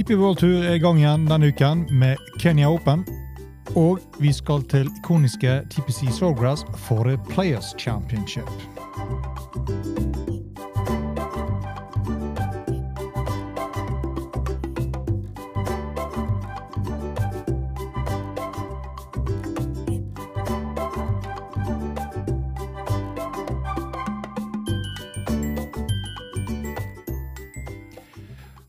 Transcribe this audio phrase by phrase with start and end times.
[0.00, 3.02] DP World Tour er i gang igjen denne uken med Kenya Open.
[3.76, 8.48] Og vi skal til ikoniske TPC Sawgrass for the Players Championship.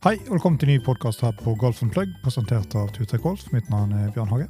[0.02, 3.44] Hei, og velkommen til en ny podkast her på Golf Plug, presentert av Tutek Golf.
[3.54, 4.48] Mitt navn er Bjørn Hage.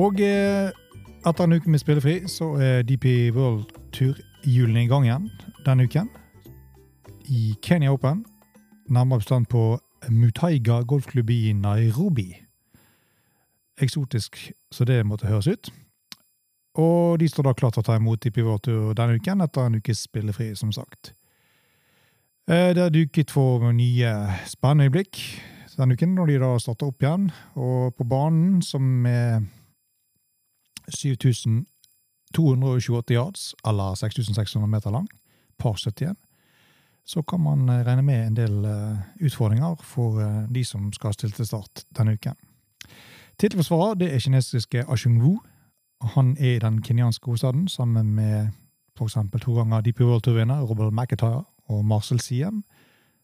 [0.00, 0.70] Og eh,
[1.28, 3.04] etter en uke med spillefri, så er DP
[3.36, 5.28] World Tour-hjulene i gang igjen
[5.66, 6.08] denne uken.
[7.28, 8.24] I Kenya Open,
[8.88, 9.76] nærmere bestemt på
[10.08, 12.30] Mutaiga golfklubb i Nairobi.
[13.76, 14.40] Eksotisk
[14.72, 15.72] så det måtte høres ut.
[16.80, 19.68] Og de står da klart til å ta imot DP World Tour denne uken, etter
[19.68, 21.12] en ukes spillefri, som sagt.
[22.48, 24.08] Eh, det har duket for nye
[24.48, 25.18] spennende øyeblikk
[25.78, 27.30] denne uken, når de da starter opp igjen.
[27.54, 29.40] Og på banen, som er
[30.88, 35.08] 7228 yards, eller 6600 meter lang,
[35.58, 36.16] par 71,
[37.06, 41.32] så kan man eh, regne med en del eh, utfordringer for de som skal stille
[41.36, 42.34] til start denne uken.
[43.38, 45.38] Tittelforsvarer det er kinesiske Ashung Wu.
[46.16, 48.48] Han er i den kenyanske hovedstaden sammen med
[48.98, 49.16] f.eks.
[49.42, 52.64] to ganger DP World Tour-vinner Robert McIntyre og Marcel Siem,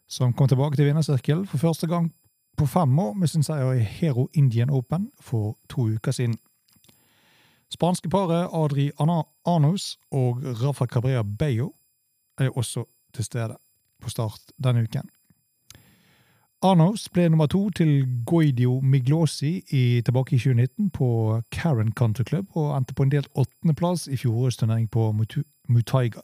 [0.08, 2.12] som kom tilbake til vinnersirkelen for første gang
[2.56, 6.36] på fem år med sin seier i Hero Indian Open for to uker siden.
[7.72, 11.70] Spanske paret Adri Arnos og Rafa Cabrea Bello
[12.38, 13.56] er også til stede
[14.02, 15.08] på start denne uken.
[16.64, 21.08] Arnos ble nummer to til Guidio Miglosi i, tilbake i 2019 på
[21.52, 25.12] Karen Country Club, og endte på en delt åttendeplass i fjorårets turnering på
[25.68, 26.22] Mutaiga.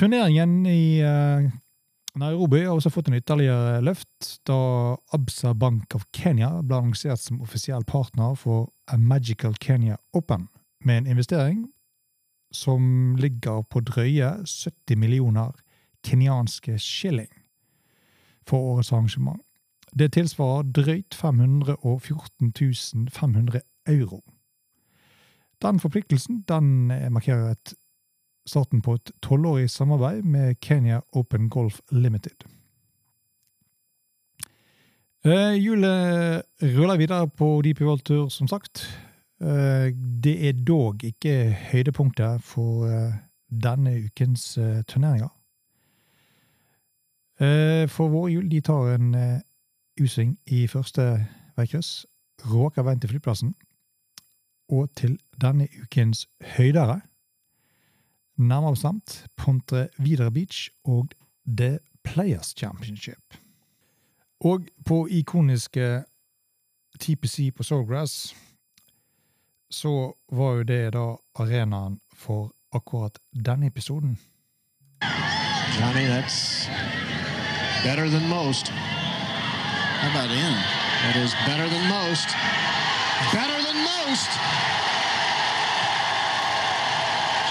[0.00, 1.50] Turneringen i uh,
[2.16, 4.54] Nairobi har også fått en ytterligere løft, da
[5.12, 10.46] Absa Bank of Kenya ble annonsert som offisiell partner for A Magical Kenya Open,
[10.84, 11.66] med en investering
[12.48, 15.52] som ligger på drøye 70 millioner
[16.08, 17.28] kenyanske shilling
[18.48, 19.44] for årets arrangement.
[19.92, 24.22] Det tilsvarer drøyt 514 500 euro.
[25.60, 27.74] Den forpliktelsen den markerer et
[28.46, 32.46] starten på et tolvårig samarbeid med Kenya Open Golf Limited.
[35.26, 39.00] Uh, Hjulet ruller videre på Deep World Tour, som sagt.
[39.40, 39.92] Uh,
[40.24, 43.12] det er dog ikke høydepunktet for uh,
[43.50, 45.28] denne ukens uh, turneringer.
[47.88, 49.14] for våre hjul de tar en
[50.00, 51.26] U-sving i første
[51.56, 52.04] veikryss,
[52.44, 53.54] råker veien til flyplassen,
[54.68, 56.26] og til denne ukens
[56.56, 57.00] høydere
[58.48, 61.12] nærmere bestemt Pontre Videre Beach og
[61.46, 63.34] The Players Championship.
[64.40, 66.04] Og på ikoniske
[67.00, 68.36] TPC på Sawgrass
[69.70, 74.18] så var jo det da arenaen for akkurat denne episoden.
[75.78, 76.68] Johnny, that's
[77.84, 78.68] better than most.
[78.68, 80.54] How about in?
[81.02, 82.28] That is better than most.
[83.32, 84.30] Better than most!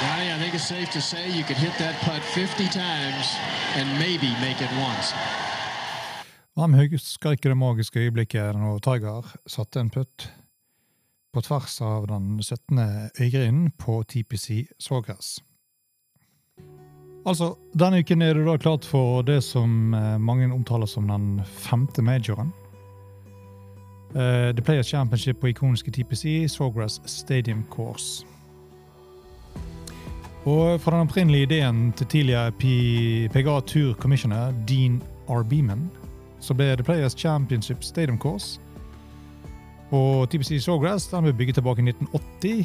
[0.02, 3.26] Johnny, I think it's safe to say you could hit that putt 50 times
[3.76, 5.14] and maybe make it once.
[6.56, 10.34] Hvem husker ikke det magiske øyeblikket når Tiger satte en putt
[11.34, 12.80] på tvers av den 17.
[13.22, 15.40] øygrinden på TPC Sawgrass?
[17.26, 21.42] Altså, denne uken er det da klart for det som eh, mange omtaler som den
[21.46, 22.54] femte majoren.
[24.16, 28.26] Uh, The Players Championship på ikoniske TPC Sawgrass Stadium Course.
[30.48, 35.44] Og fra den opprinnelige ideen til tidligere PGA Tour Commissioner Dean R.
[35.44, 35.90] Beeman,
[36.40, 38.60] så ble The Players Championship Stadium Course
[39.96, 42.60] og TPC Sawgrass den ble bygget tilbake i 1980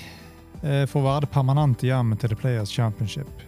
[0.62, 3.44] eh, for å være det permanente hjemmet til The Players Championship.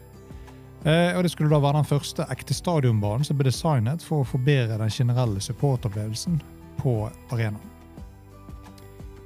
[0.86, 4.28] Eh, og Det skulle da være den første ekte stadionbanen som ble designet for å
[4.28, 6.40] forbedre den generelle supporteropplevelsen
[6.80, 7.02] på
[7.34, 7.75] arenaen.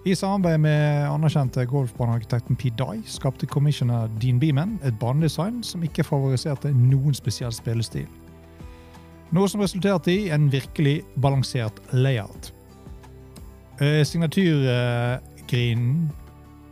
[0.00, 2.70] I samarbeid med anerkjente golfbanearkitekten P.
[2.72, 8.06] Dye skapte commissioner Dean Beeman et banedesign som ikke favoriserte noen spesiell spillestil.
[9.36, 12.48] Noe som resulterte i en virkelig balansert layout.
[13.76, 16.08] Eh, Signaturgrinen,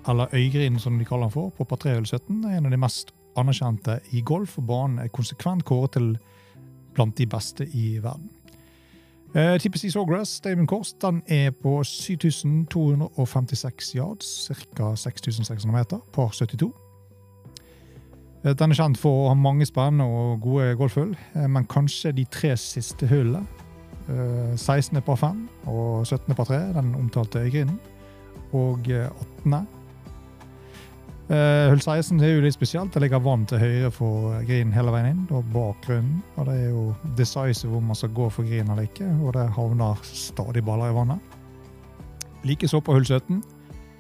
[0.09, 3.13] eller øygrinen som de kaller den for, på par 317 er en av de mest
[3.37, 6.15] anerkjente i golf, og banen er konsekvent kåret til
[6.97, 8.33] blant de beste i verden.
[9.35, 14.97] Uh, eh, TPC Sawgrass Damon Kors, den er på 7256 yards, ca.
[14.97, 16.73] 6600 meter, par 72.
[18.45, 22.13] Uh, den er kjent for å ha mange spennende og gode golfhull, uh, men kanskje
[22.17, 23.47] de tre siste hullene
[24.09, 25.01] Eh, 16.
[25.01, 26.35] par 5 og 17.
[26.35, 27.81] par 3, den omtalte grinden.
[28.53, 29.09] Og eh,
[29.45, 29.67] 18.
[31.29, 32.95] Eh, Hull 16 er jo litt spesielt.
[32.95, 36.23] Det ligger vann til høyre for grinen hele veien inn, og bakgrunnen.
[36.39, 39.55] Og det er jo decisive om man skal gå for grinen eller ikke, og det
[39.59, 41.21] havner stadig baller i vannet.
[42.49, 43.45] Likeså på hull 17.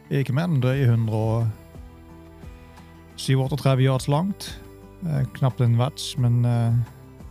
[0.09, 4.57] Er ikke mer enn drøye 137-38 yards langt.
[5.05, 6.73] Eh, knapt en match, men eh,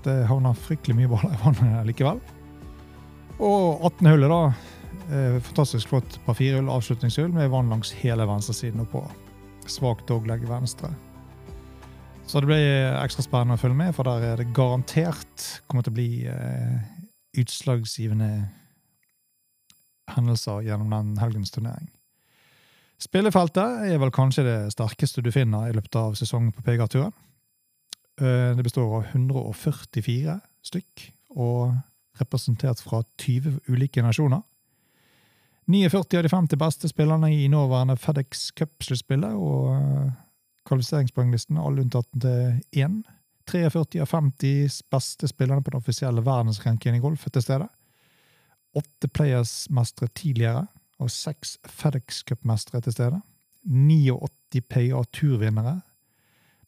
[0.06, 2.22] det havner fryktelig mye baller i vannet likevel.
[3.42, 4.14] Og 18.
[4.14, 4.54] hullet, da.
[5.08, 9.10] Eh, fantastisk flott par firehull avslutningshull med vann langs hele venstresiden oppover.
[9.68, 10.90] Svakt dogleg venstre.
[12.28, 15.94] Så det blir ekstra spennende å følge med, for der er det garantert kommer til
[15.94, 16.80] å bli eh,
[17.40, 18.32] utslagsgivende
[20.16, 21.88] hendelser gjennom den helgens turnering.
[23.00, 27.14] Spillefeltet er vel kanskje det sterkeste du finner i løpet av sesongen på PGA-turen.
[28.20, 31.78] Eh, Det består av 144 stykk, og
[32.20, 34.42] representert fra 20 ulike nasjoner.
[35.68, 40.14] 49 av de 50 beste spillerne i nåværende FedEx Cup-sluttspillet og eh,
[40.68, 43.02] kvalifiseringspoenglisten, alle unntatt til én.
[43.52, 47.68] 43 av 50 beste spillerne på den offisielle verdensrankingen i golf er til stede.
[48.80, 50.68] Åtte Players-mestere tidligere,
[51.04, 53.22] og seks FedEx Cup-mestere til stede.
[53.68, 55.82] 89 PA Turvinnere,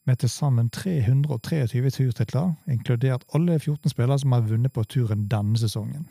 [0.04, 5.56] med til sammen 323 turtitler, inkludert alle 14 spillere som har vunnet på turen denne
[5.60, 6.08] sesongen.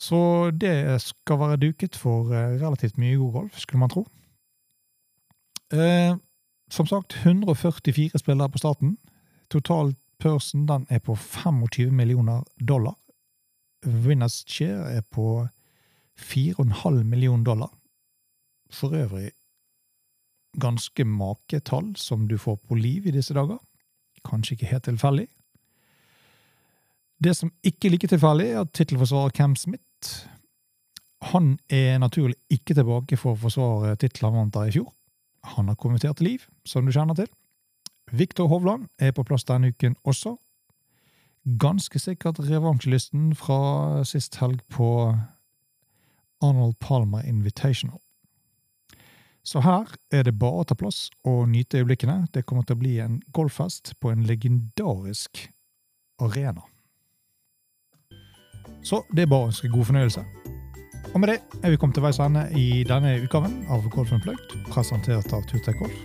[0.00, 4.06] Så det skal være duket for eh, relativt mye god golf, skulle man tro.
[5.72, 6.16] Eh,
[6.70, 8.96] som sagt, 144 spillere på starten.
[9.50, 12.96] Total person den er på 25 millioner dollar.
[13.86, 15.46] Winners share er på
[16.20, 17.70] 4,5 millioner dollar.
[18.70, 19.30] For øvrig
[20.60, 23.58] ganske maketall som du får på liv i disse dager.
[24.24, 25.28] Kanskje ikke helt tilfeldig.
[27.24, 29.89] Det som ikke er like tilfeldig, er at tittelforsvarer Cam Smith
[31.32, 34.88] Han er naturlig ikke tilbake for å forsvare tittelen han vant der i fjor.
[35.56, 37.28] Han har kommentert til liv, som du kjenner til.
[38.12, 40.36] Viktor Hovland er på plass denne uken også.
[41.60, 44.90] Ganske sikkert revansjelysten fra sist helg på
[46.40, 48.00] Arnold Palmer Invitational.
[49.42, 52.26] Så her er det bare å ta plass og nyte øyeblikkene.
[52.32, 55.46] Det kommer til å bli en golffest på en legendarisk
[56.20, 56.66] arena.
[58.82, 60.22] Så det er bare å ønske god fornøyelse.
[61.14, 64.50] Og med det er vi kommet til veis ende i denne utgaven av Golf Unplugged,
[64.70, 65.98] presentert av Turtek Golf.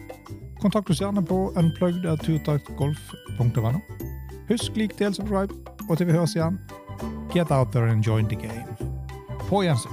[0.62, 3.80] Kontakt oss gjerne på unplugged.turtekgolf.no.
[4.50, 5.54] Husk lik, del, subscribe,
[5.90, 6.60] og til vi høres igjen,
[7.34, 8.66] get out there and join the game.
[9.50, 9.92] På gjensyn.